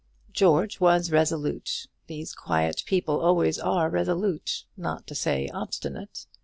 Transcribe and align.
George 0.31 0.79
was 0.79 1.11
resolute; 1.11 1.85
these 2.07 2.33
quiet 2.33 2.81
people 2.87 3.19
always 3.19 3.59
are 3.59 3.87
resolute, 3.87 4.65
not 4.75 5.05
to 5.05 5.13
say 5.13 5.47
obstinate. 5.49 6.25